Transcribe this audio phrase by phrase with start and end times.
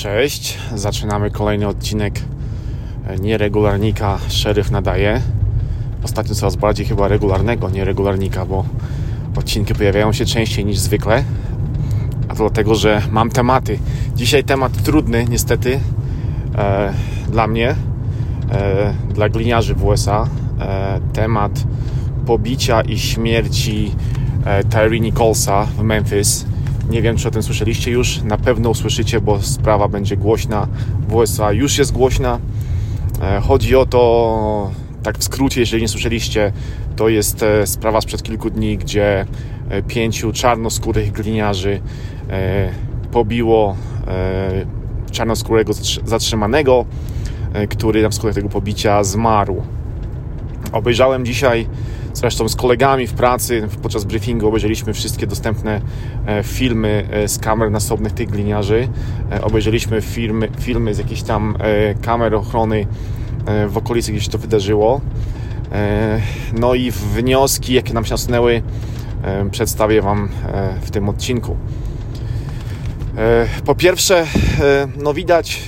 [0.00, 2.20] Cześć, zaczynamy kolejny odcinek
[3.20, 5.20] nieregularnika Szeryf nadaje.
[6.04, 8.64] Ostatnio coraz bardziej chyba regularnego nieregularnika, bo
[9.36, 11.24] odcinki pojawiają się częściej niż zwykle.
[12.28, 13.78] A to dlatego, że mam tematy.
[14.16, 15.80] Dzisiaj temat trudny, niestety,
[16.58, 16.92] e,
[17.28, 17.74] dla mnie,
[18.52, 20.28] e, dla gliniarzy w USA.
[20.60, 21.52] E, temat
[22.26, 23.94] pobicia i śmierci
[24.44, 26.46] e, Tyree Nicholsa w Memphis
[26.90, 28.22] nie wiem, czy o tym słyszeliście już.
[28.22, 30.68] Na pewno usłyszycie, bo sprawa będzie głośna.
[31.08, 32.38] W USA już jest głośna.
[33.22, 34.70] E, chodzi o to,
[35.02, 36.52] tak w skrócie, jeżeli nie słyszeliście,
[36.96, 39.26] to jest e, sprawa sprzed kilku dni, gdzie
[39.68, 41.80] e, pięciu czarnoskórych gliniarzy
[43.12, 43.76] pobiło
[45.10, 45.72] czarnoskórego
[46.04, 46.84] zatrzymanego,
[47.70, 49.62] który na skutek tego pobicia zmarł.
[50.72, 51.66] Obejrzałem dzisiaj
[52.14, 55.80] Zresztą z kolegami w pracy podczas briefingu obejrzeliśmy wszystkie dostępne
[56.26, 58.88] e, filmy e, z kamer nasobnych tych gliniarzy.
[59.32, 61.56] E, obejrzeliśmy filmy, filmy z jakichś tam
[62.02, 62.86] kamer ochrony
[63.68, 65.00] w okolicy, gdzie się to wydarzyło.
[66.52, 68.62] No i wnioski, jakie nam się nasunęły,
[69.50, 70.28] przedstawię Wam
[70.80, 71.56] w tym odcinku.
[73.64, 74.26] Po pierwsze,
[74.96, 75.62] no widać,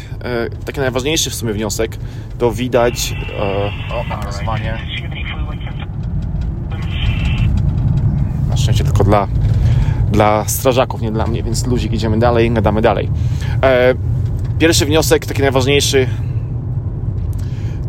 [0.64, 1.96] taki najważniejszy w sumie wniosek,
[2.38, 3.14] to widać,
[3.90, 4.78] o, nazwanie,
[8.52, 9.28] Na szczęście tylko dla,
[10.10, 13.10] dla strażaków, nie dla mnie, więc luzik, idziemy dalej, gadamy dalej.
[13.62, 13.94] E,
[14.58, 16.06] pierwszy wniosek, taki najważniejszy,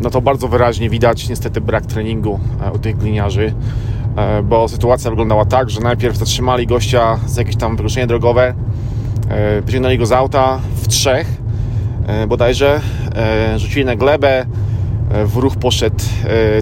[0.01, 3.53] no to bardzo wyraźnie widać niestety brak treningu e, u tych gliniarzy,
[4.15, 8.53] e, bo sytuacja wyglądała tak, że najpierw zatrzymali gościa za jakieś tam wykroczenie drogowe,
[9.29, 11.43] e, wyciągnęli go z auta w trzech
[12.27, 12.81] bodajże,
[13.57, 14.45] rzucili na glebę,
[15.25, 15.95] w ruch poszedł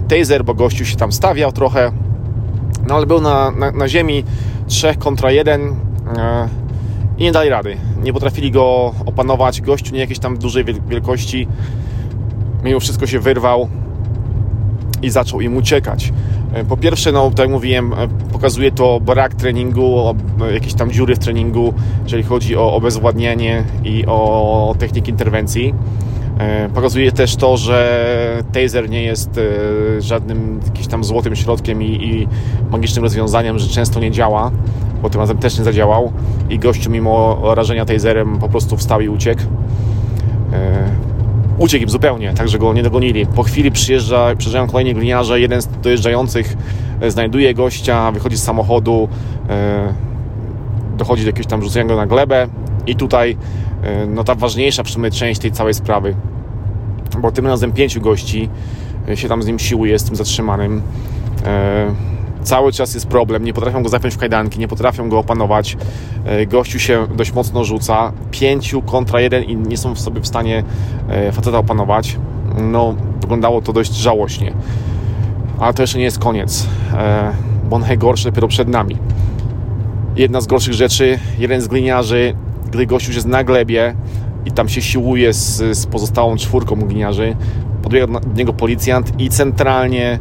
[0.08, 1.92] taser, bo gościu się tam stawiał trochę,
[2.92, 4.24] no ale był na, na, na ziemi
[4.66, 6.48] 3 kontra 1 e,
[7.18, 7.76] i nie dali rady.
[8.02, 9.60] Nie potrafili go opanować.
[9.60, 11.48] Gościu nie jakiejś tam dużej wielkości.
[12.64, 13.68] Mimo wszystko się wyrwał
[15.02, 16.12] i zaczął im uciekać.
[16.54, 20.14] E, po pierwsze, no tak jak mówiłem, e, pokazuje to brak treningu,
[20.54, 21.74] jakieś tam dziury w treningu,
[22.04, 25.74] jeżeli chodzi o obezwładnianie i o techniki interwencji.
[26.38, 31.86] E, pokazuje też to, że taser nie jest e, żadnym jakimś tam złotym środkiem i,
[31.86, 32.28] i
[32.70, 34.50] magicznym rozwiązaniem, że często nie działa,
[35.02, 36.12] bo tym razem też nie zadziałał
[36.50, 39.42] i gościu mimo rażenia taserem po prostu wstał i uciekł.
[40.52, 40.90] E,
[41.58, 43.26] uciekł im zupełnie, także go nie dogonili.
[43.26, 46.56] Po chwili przyjeżdża, przyjeżdżają kolejni gliniarze, jeden z dojeżdżających
[47.08, 49.08] znajduje gościa, wychodzi z samochodu,
[50.96, 52.48] dochodzi do jakiegoś tam rzucenia go na glebę
[52.86, 53.36] i tutaj
[54.08, 56.14] no ta ważniejsza w sumie część tej całej sprawy
[57.18, 58.48] bo tym razem pięciu gości
[59.08, 60.82] e, się tam z nim siłuje, z tym zatrzymanym.
[61.44, 61.94] E,
[62.42, 65.76] cały czas jest problem, nie potrafią go zapiąć w kajdanki, nie potrafią go opanować.
[66.24, 68.12] E, gościu się dość mocno rzuca.
[68.30, 70.64] Pięciu kontra jeden i nie są w sobie w stanie
[71.32, 72.16] faceta opanować.
[72.58, 74.52] No, wyglądało to dość żałośnie.
[75.58, 76.66] Ale to jeszcze nie jest koniec,
[77.70, 78.96] bo najgorsze dopiero przed nami.
[80.16, 82.34] Jedna z gorszych rzeczy, jeden z gliniarzy,
[82.72, 83.94] gdy gościu jest na glebie,
[84.46, 87.36] i tam się siłuje z, z pozostałą czwórką gliniarzy.
[87.82, 90.18] Podbiega do niego policjant i centralnie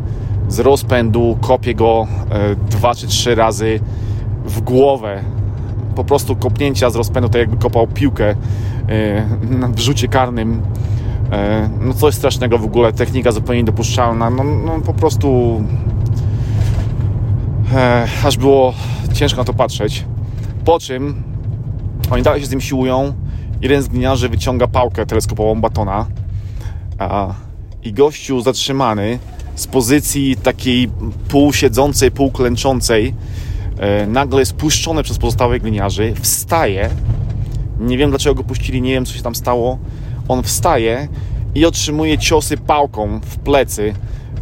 [0.48, 3.80] z rozpędu kopie go e, dwa czy trzy razy
[4.46, 5.24] w głowę.
[5.96, 8.36] Po prostu kopnięcia z rozpędu, tak jakby kopał piłkę e,
[9.76, 10.62] w rzucie karnym.
[11.32, 14.30] E, no coś strasznego w ogóle, technika zupełnie niedopuszczalna.
[14.30, 15.62] No, no po prostu
[17.74, 18.74] e, aż było
[19.14, 20.06] ciężko na to patrzeć.
[20.66, 21.31] Po czym
[22.12, 23.14] oni dalej się z nim siłują
[23.62, 26.06] jeden z gliniarzy wyciąga pałkę teleskopową batona
[26.98, 27.34] a,
[27.84, 29.20] i gościu zatrzymany
[29.56, 30.90] z pozycji takiej
[31.28, 33.14] półsiedzącej, półklęczącej
[33.80, 36.90] e, nagle spuszczony przez pozostałych gliniarzy, wstaje.
[37.80, 39.78] Nie wiem dlaczego go puścili, nie wiem co się tam stało.
[40.28, 41.08] On wstaje
[41.56, 43.94] i otrzymuje ciosy pałką w plecy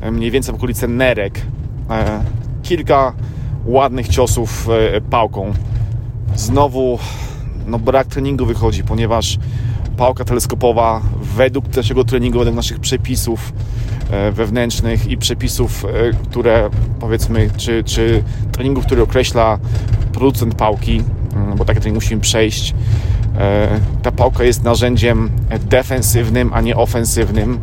[0.01, 1.41] e, mniej więcej w okolicy nerek.
[1.89, 2.23] E,
[2.63, 3.13] kilka
[3.65, 5.53] ładnych ciosów e, pałką.
[6.35, 6.99] Znowu
[7.69, 9.37] no, brak treningu wychodzi, ponieważ
[9.97, 13.53] pałka teleskopowa według naszego treningu, według naszych przepisów
[14.11, 15.89] e, wewnętrznych i przepisów, e,
[16.29, 16.69] które
[16.99, 19.59] powiedzmy, czy, czy treningu, który określa
[20.13, 21.03] producent pałki,
[21.35, 22.75] mm, bo takie trening musimy przejść.
[23.37, 25.29] E, ta pałka jest narzędziem
[25.69, 27.59] defensywnym, a nie ofensywnym.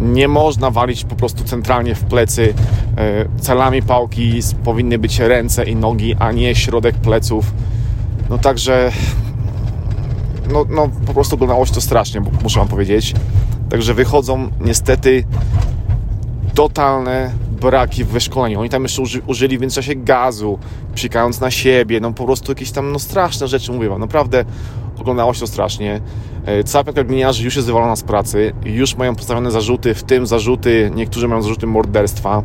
[0.00, 2.54] Nie można walić po prostu centralnie w plecy.
[2.96, 7.52] E, celami pałki powinny być ręce i nogi, a nie środek pleców.
[8.30, 8.92] No także
[10.52, 13.14] no, no po prostu oglądało się to strasznie, muszę wam powiedzieć.
[13.70, 15.24] Także wychodzą niestety
[16.54, 17.30] totalne
[17.62, 18.60] braki w wyszkoleniu.
[18.60, 20.58] Oni tam jeszcze uży, użyli w międzyczasie gazu,
[20.94, 24.44] psikając na siebie, no po prostu jakieś tam no straszne rzeczy, mówię wam, naprawdę
[24.98, 26.00] oglądało się to strasznie.
[26.46, 27.02] E, cała piątka
[27.42, 31.66] już jest wywalona z pracy, już mają postawione zarzuty, w tym zarzuty, niektórzy mają zarzuty
[31.66, 32.42] morderstwa.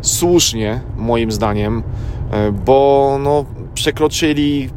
[0.00, 1.82] Słusznie, moim zdaniem,
[2.30, 3.44] e, bo no,
[3.74, 4.70] przekroczyli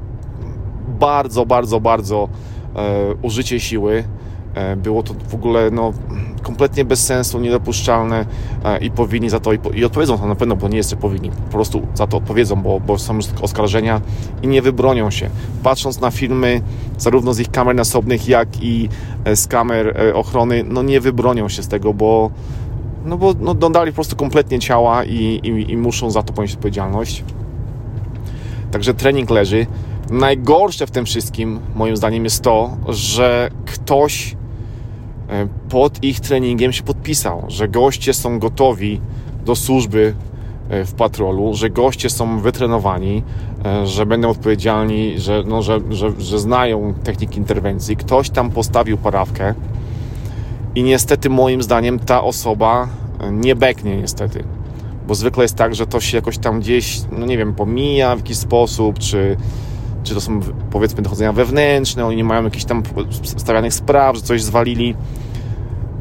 [0.99, 2.27] bardzo, bardzo, bardzo
[2.75, 4.03] e, użycie siły.
[4.55, 5.93] E, było to w ogóle no,
[6.41, 8.25] kompletnie bez sensu, niedopuszczalne
[8.63, 11.29] e, i powinni za to i, odpowiedzą to na pewno, bo nie jeszcze powinni.
[11.29, 14.01] Po prostu za to odpowiedzą, bo, bo są już oskarżenia
[14.41, 15.29] i nie wybronią się.
[15.63, 16.61] Patrząc na filmy
[16.97, 18.89] zarówno z ich kamer nasobnych, jak i
[19.25, 22.31] e, z kamer ochrony, no nie wybronią się z tego, bo
[23.05, 26.53] no bo no, dodali po prostu kompletnie ciała i, i, i muszą za to ponieść
[26.53, 27.23] odpowiedzialność.
[28.71, 29.67] Także trening leży.
[30.09, 34.35] Najgorsze w tym wszystkim, moim zdaniem, jest to, że ktoś
[35.69, 39.01] pod ich treningiem się podpisał, że goście są gotowi
[39.45, 40.13] do służby
[40.69, 43.23] e, w patrolu, że goście są wytrenowani,
[43.65, 47.97] e, że będą odpowiedzialni, że, no, że, że, że znają techniki interwencji.
[47.97, 49.53] Ktoś tam postawił parawkę
[50.75, 52.87] i niestety moim zdaniem ta osoba
[53.31, 54.43] nie beknie niestety.
[55.07, 58.19] Bo zwykle jest tak, że to się jakoś tam gdzieś, no nie wiem, pomija w
[58.19, 59.37] jakiś sposób, czy
[60.03, 60.39] czy to są
[60.71, 62.83] powiedzmy dochodzenia wewnętrzne, oni nie mają jakichś tam
[63.37, 64.95] stawianych spraw, że coś zwalili.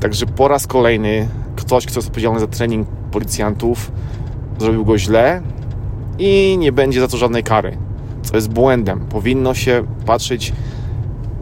[0.03, 3.93] Także po raz kolejny ktoś, kto jest odpowiedzialny za trening policjantów,
[4.59, 5.43] zrobił go źle
[6.19, 7.77] i nie będzie za to żadnej kary,
[8.23, 9.01] co jest błędem.
[9.01, 10.53] Powinno się patrzeć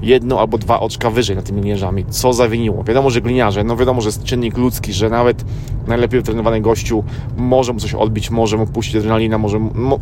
[0.03, 2.05] jedno albo dwa oczka wyżej nad tymi gliniarzami.
[2.11, 2.85] Co zawiniło?
[2.85, 5.45] Wiadomo, że gliniarze, no wiadomo, że jest czynnik ludzki, że nawet
[5.87, 7.05] najlepiej wytrenowany gościu
[7.37, 9.59] może mu coś odbić, może mu puścić adrenalina, może...
[9.59, 9.99] Mo,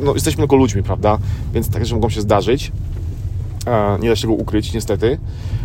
[0.00, 1.18] no, jesteśmy tylko ludźmi, prawda?
[1.54, 2.72] Więc takie rzeczy mogą się zdarzyć.
[4.00, 5.18] Nie da się go ukryć, niestety.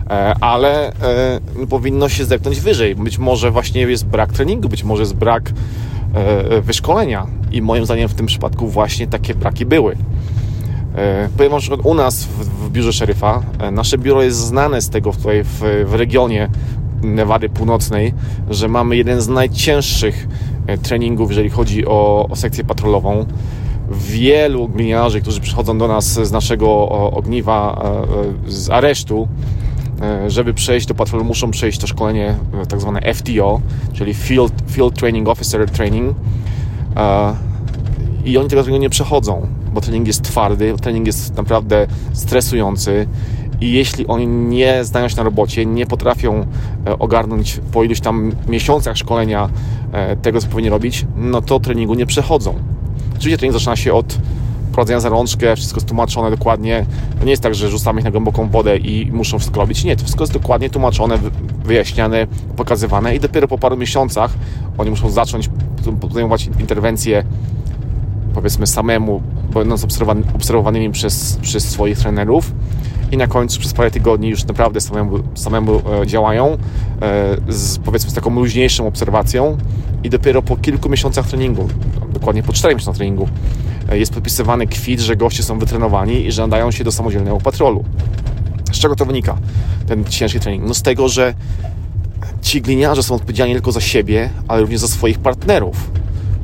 [0.09, 2.95] E, ale e, no, powinno się zepnąć wyżej.
[2.95, 5.51] Być może właśnie jest brak treningu, być może jest brak
[6.13, 7.27] e, wyszkolenia.
[7.51, 9.95] I moim zdaniem w tym przypadku właśnie takie braki były.
[11.37, 15.43] Powiem wam, że u nas w, biurze szeryfa, nasze biuro jest znane z tego tutaj
[15.43, 16.49] w, w regionie
[17.01, 18.13] Nevady Północnej,
[18.49, 20.27] że mamy jeden z najcięższych
[20.83, 23.25] treningów, jeżeli chodzi o, o sekcję patrolową.
[23.91, 27.85] Wielu gliniarzy, którzy przychodzą do nas z naszego ogniwa,
[28.47, 29.27] z aresztu,
[30.27, 32.35] żeby przejść do patrolu, muszą przejść to szkolenie
[32.69, 33.61] tak zwane FTO,
[33.93, 36.15] czyli Field, Field Training Officer Training.
[38.25, 43.07] I oni tego treningu nie przechodzą bo trening jest twardy, trening jest naprawdę stresujący
[43.61, 46.45] i jeśli oni nie znają się na robocie, nie potrafią
[46.87, 49.49] e, ogarnąć po iluś tam miesiącach szkolenia
[49.91, 52.55] e, tego, co powinni robić, no to treningu nie przechodzą.
[53.17, 54.17] Oczywiście trening zaczyna się od
[54.71, 56.85] prowadzenia za rączkę, wszystko jest tłumaczone dokładnie.
[57.19, 59.83] To nie jest tak, że rzucamy ich na głęboką wodę i muszą wszystko robić.
[59.83, 61.19] Nie, to wszystko jest dokładnie tłumaczone,
[61.63, 64.33] wyjaśniane, pokazywane i dopiero po paru miesiącach
[64.77, 65.49] oni muszą zacząć
[66.01, 67.23] podejmować interwencje
[68.33, 69.21] powiedzmy samemu,
[69.53, 72.51] będąc obserwowany, obserwowanymi przez, przez swoich trenerów
[73.11, 76.57] i na końcu przez parę tygodni już naprawdę samemu, samemu e, działają e,
[77.49, 79.57] z, powiedzmy z taką luźniejszą obserwacją
[80.03, 81.69] i dopiero po kilku miesiącach treningu,
[82.25, 83.29] dokładnie po czterech miesiącach treningu
[83.89, 87.83] e, jest podpisywany kwit, że goście są wytrenowani i że nadają się do samodzielnego patrolu.
[88.71, 89.37] Z czego to wynika,
[89.87, 90.67] ten ciężki trening?
[90.67, 91.33] No z tego, że
[92.41, 95.91] ci gliniarze są odpowiedzialni tylko za siebie, ale również za swoich partnerów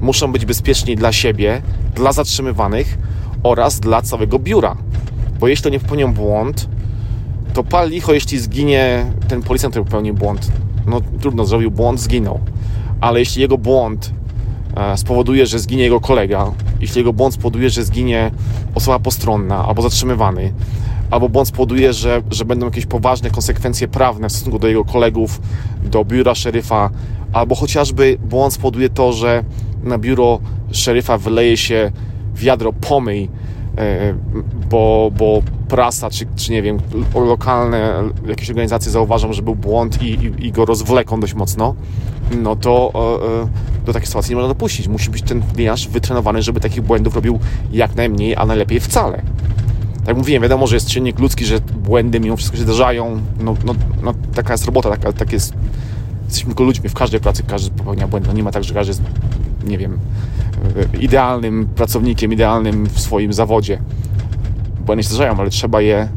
[0.02, 1.62] muszą być bezpieczni dla siebie,
[1.96, 2.98] dla zatrzymywanych
[3.44, 4.76] oraz dla całego biura.
[5.40, 6.70] Bo jeśli oni popełnią błąd,
[7.54, 10.52] to pal licho, jeśli zginie ten policjant, który popełnił błąd.
[10.88, 12.40] No trudno, zrobił błąd, zginął.
[13.02, 14.21] Ale jeśli jego błąd
[14.96, 16.52] spowoduje, że zginie jego kolega,
[16.82, 18.32] jeśli jego błąd spowoduje, że zginie
[18.76, 20.54] osoba postronna albo zatrzymywany,
[21.12, 25.42] albo błąd spowoduje, że, że będą jakieś poważne konsekwencje prawne w stosunku do jego kolegów,
[25.84, 26.90] do biura szeryfa,
[27.34, 29.44] albo chociażby błąd spowoduje to, że
[29.84, 30.40] na biuro
[30.72, 31.92] szeryfa wyleje się
[32.36, 33.30] wiadro pomyj,
[33.78, 34.14] e,
[34.70, 36.80] bo, bo prasa, czy, czy nie wiem,
[37.16, 41.76] lokalne jakieś organizacje zauważą, że był błąd i, i, i go rozwleką dość mocno,
[42.42, 44.88] no to e, e, do takiej sytuacji nie można dopuścić.
[44.88, 47.40] Musi być ten gliniarz wytrenowany, żeby takich błędów robił
[47.72, 49.18] jak najmniej, a najlepiej wcale.
[49.98, 53.22] Tak jak mówiłem, wiadomo, że jest czynnik ludzki, że błędy mimo wszystko się zdarzają.
[53.40, 55.54] No, no, no taka jest robota, taka, tak jest
[56.26, 58.28] jesteśmy tylko ludźmi, w każdej pracy każdy popełnia błędy.
[58.28, 59.02] No nie ma tak, że każdy jest,
[59.64, 60.00] nie wiem,
[61.00, 63.82] idealnym pracownikiem, idealnym w swoim zawodzie.
[64.86, 66.08] Błędy się zdarzają, ale trzeba je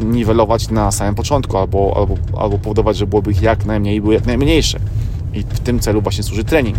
[0.00, 4.26] niwelować na samym początku albo, albo, albo powodować, żeby byłoby ich jak najmniej były jak
[4.26, 4.78] najmniejsze.
[5.34, 6.76] I w tym celu właśnie służy trening,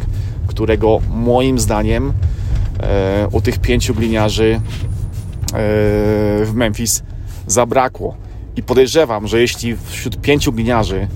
[0.47, 2.13] którego moim zdaniem
[2.79, 4.61] e, u tych pięciu gliniarzy e,
[6.45, 7.03] w Memphis
[7.47, 8.15] zabrakło.
[8.55, 11.07] I podejrzewam, że jeśli wśród pięciu gliniarzy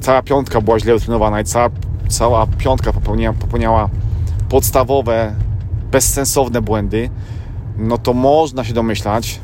[0.00, 1.70] cała piątka była źle utrenowana i cała,
[2.08, 3.88] cała piątka popełniała, popełniała
[4.48, 5.34] podstawowe,
[5.90, 7.10] bezsensowne błędy,
[7.76, 9.40] no to można się domyślać,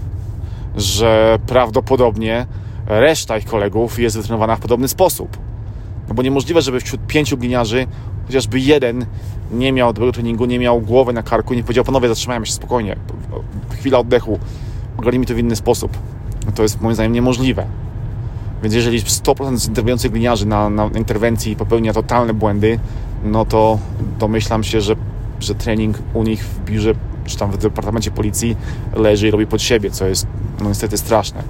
[0.77, 2.47] że prawdopodobnie
[2.87, 5.37] reszta ich kolegów jest wytrenowana w podobny sposób.
[6.09, 7.87] No bo niemożliwe, żeby wśród pięciu gliniarzy
[8.27, 9.07] chociażby jeden
[9.53, 12.97] nie miał dobrego treningu, nie miał głowy na karku, nie powiedział, panowie, zatrzymajmy się spokojnie,
[13.79, 14.39] chwila oddechu,
[14.97, 15.99] ogarnijmy to w inny sposób.
[16.47, 17.67] No to jest moim zdaniem niemożliwe.
[18.63, 22.79] Więc jeżeli 100% z interweniujących gliniarzy na, na interwencji popełnia totalne błędy,
[23.25, 23.79] no to
[24.19, 24.97] domyślam się, że,
[25.41, 26.95] że trening u nich w biurze
[27.31, 28.57] czy tam w departamencie policji
[28.95, 30.27] leży i robi pod siebie, co jest
[30.61, 31.43] no niestety straszne.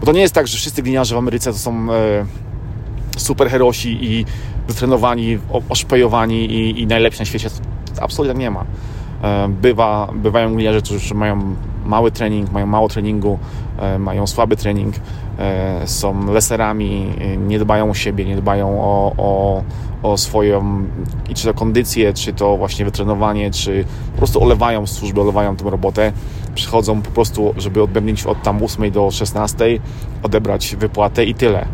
[0.00, 2.26] Bo to nie jest tak, że wszyscy gliniarze w Ameryce to są e,
[3.16, 4.24] superherosi i
[4.68, 7.48] wytrenowani, oszpejowani i, i najlepsi na świecie.
[8.00, 8.64] Absolutnie tak nie ma.
[9.22, 13.38] E, bywa, bywają gliniarze, którzy mają mały trening, mają mało treningu,
[13.78, 14.94] e, mają słaby trening,
[15.38, 19.62] e, są leserami, nie dbają o siebie, nie dbają o, o,
[20.02, 20.84] o swoją
[21.28, 25.70] i czy to kondycję, czy to właśnie wytrenowanie, czy po prostu olewają służbę, olewają tę
[25.70, 26.12] robotę.
[26.54, 29.64] Przychodzą po prostu, żeby odbębnić od tam 8 do 16,
[30.22, 31.66] odebrać wypłatę i tyle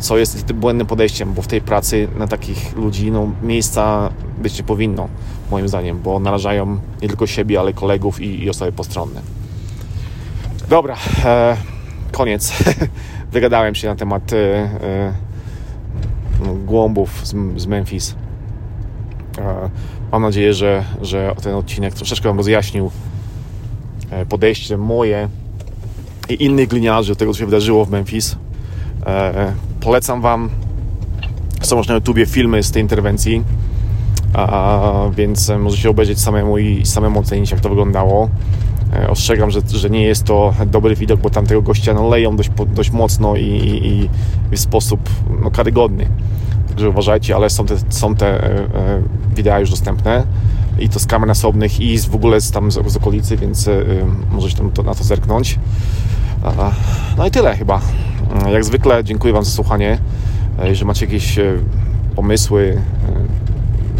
[0.00, 4.64] co jest błędnym podejściem, bo w tej pracy na takich ludzi no, miejsca być nie
[4.64, 5.08] powinno,
[5.50, 9.20] moim zdaniem, bo narażają nie tylko siebie, ale kolegów i, i osoby postronne.
[10.68, 11.56] Dobra, e,
[12.12, 12.52] koniec.
[13.32, 15.12] Wygadałem się na temat e, e,
[16.44, 18.14] no, głąbów z, z Memphis.
[19.38, 19.70] E,
[20.12, 22.90] mam nadzieję, że, że ten odcinek troszeczkę Wam rozjaśnił
[24.10, 25.28] e, podejście moje
[26.28, 28.36] i innych gliniarzy do tego, co się wydarzyło w Memphis.
[29.06, 30.50] E, polecam Wam,
[31.62, 33.44] są na YouTubie filmy z tej interwencji,
[35.16, 38.28] więc możecie obejrzeć samemu i samemu ocenić, jak to wyglądało.
[38.92, 42.50] E, ostrzegam, że, że nie jest to dobry widok, bo tamtego gościa no, leją dość,
[42.66, 44.08] dość mocno i, i,
[44.52, 45.00] i w sposób
[45.42, 46.06] no, karygodny.
[46.68, 49.02] Także uważajcie, ale są te, są te e, e,
[49.36, 50.26] wideo już dostępne
[50.78, 53.68] i to z kamer nasobnych i z, w ogóle z, tam z, z okolicy, więc
[53.68, 53.84] e,
[54.30, 55.58] możecie tam to, na to zerknąć.
[57.16, 57.80] No i tyle chyba.
[58.52, 59.98] Jak zwykle dziękuję Wam za słuchanie.
[60.64, 61.38] Jeżeli macie jakieś
[62.16, 62.82] pomysły,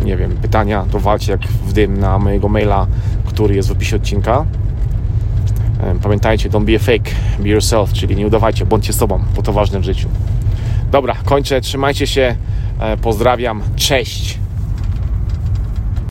[0.04, 2.86] nie wiem, pytania, to walcie jak w dym na mojego maila,
[3.24, 4.44] który jest w opisie odcinka.
[6.02, 9.80] Pamiętajcie, don't be a fake, be yourself, czyli nie udawajcie, bądźcie sobą, bo to ważne
[9.80, 10.08] w życiu.
[10.90, 12.36] Dobra, kończę, trzymajcie się,
[13.02, 14.43] pozdrawiam, cześć!